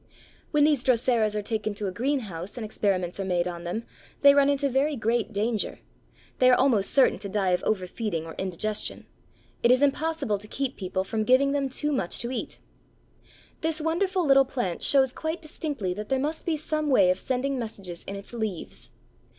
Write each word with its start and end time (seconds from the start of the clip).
When 0.49 0.63
these 0.63 0.83
Droseras 0.83 1.35
are 1.35 1.43
taken 1.43 1.75
to 1.75 1.85
a 1.85 1.91
greenhouse 1.91 2.57
and 2.57 2.65
experiments 2.65 3.19
are 3.19 3.23
made 3.23 3.47
on 3.47 3.65
them, 3.65 3.85
they 4.21 4.33
run 4.33 4.49
into 4.49 4.67
very 4.67 4.95
great 4.95 5.31
danger. 5.31 5.77
They 6.39 6.49
are 6.49 6.55
almost 6.57 6.89
certain 6.89 7.19
to 7.19 7.29
die 7.29 7.51
of 7.51 7.61
overfeeding 7.65 8.25
or 8.25 8.33
indigestion. 8.39 9.05
It 9.61 9.69
is 9.69 9.83
impossible 9.83 10.39
to 10.39 10.47
keep 10.47 10.75
people 10.75 11.03
from 11.03 11.23
giving 11.23 11.51
them 11.51 11.69
too 11.69 11.91
much 11.91 12.17
to 12.21 12.31
eat. 12.31 12.57
This 13.61 13.79
wonderful 13.79 14.25
little 14.25 14.43
plant 14.43 14.81
shows 14.81 15.13
quite 15.13 15.39
distinctly 15.39 15.93
that 15.93 16.09
there 16.09 16.17
must 16.17 16.47
be 16.47 16.57
some 16.57 16.89
way 16.89 17.11
of 17.11 17.19
sending 17.19 17.59
messages 17.59 18.03
in 18.05 18.15
its 18.15 18.33
leaves. 18.33 18.89